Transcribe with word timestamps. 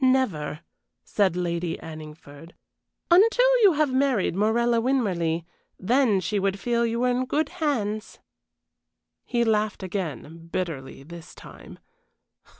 "Never," 0.00 0.60
said 1.02 1.34
Lady 1.34 1.76
Anningford, 1.80 2.52
"until 3.10 3.62
you 3.62 3.72
have 3.72 3.92
married 3.92 4.36
Morella 4.36 4.80
Winmarleigh; 4.80 5.42
then 5.80 6.20
she 6.20 6.38
would 6.38 6.60
feel 6.60 6.86
you 6.86 7.00
were 7.00 7.10
in 7.10 7.24
good 7.24 7.48
hands." 7.48 8.20
He 9.24 9.42
laughed 9.42 9.82
again 9.82 10.48
bitterly 10.52 11.02
this 11.02 11.34
time. 11.34 11.80